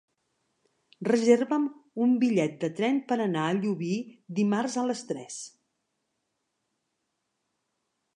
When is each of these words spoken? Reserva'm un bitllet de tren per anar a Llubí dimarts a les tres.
Reserva'm 1.07 1.65
un 2.05 2.15
bitllet 2.23 2.55
de 2.63 2.69
tren 2.79 2.97
per 3.11 3.17
anar 3.25 3.43
a 3.49 3.53
Llubí 3.59 3.91
dimarts 4.39 4.79
a 4.85 4.87
les 4.93 5.05
tres. 5.11 5.37